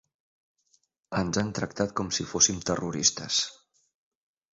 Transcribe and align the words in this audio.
Ens 1.19 1.39
han 1.41 1.51
tractat 1.59 1.93
com 1.99 2.09
si 2.19 2.25
fóssim 2.31 2.63
terroristes. 2.71 3.39